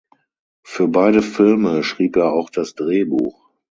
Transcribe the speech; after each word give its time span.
Für 0.63 0.87
beide 0.87 1.21
Filme 1.21 1.83
schrieb 1.83 2.15
er 2.15 2.33
auch 2.33 2.49
das 2.49 2.73
Drehbuch. 2.73 3.51